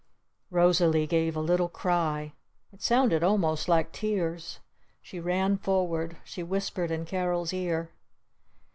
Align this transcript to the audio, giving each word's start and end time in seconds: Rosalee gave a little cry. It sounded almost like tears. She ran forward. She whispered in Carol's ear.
Rosalee 0.49 1.05
gave 1.05 1.35
a 1.35 1.39
little 1.39 1.69
cry. 1.69 2.33
It 2.73 2.81
sounded 2.81 3.21
almost 3.21 3.69
like 3.69 3.91
tears. 3.91 4.57
She 4.99 5.19
ran 5.19 5.57
forward. 5.59 6.17
She 6.23 6.41
whispered 6.41 6.89
in 6.89 7.05
Carol's 7.05 7.53
ear. 7.53 7.91